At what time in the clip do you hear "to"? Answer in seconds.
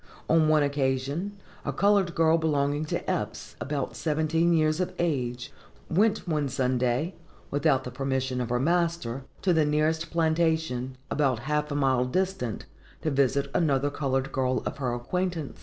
2.85-3.03, 9.43-9.53, 13.03-13.11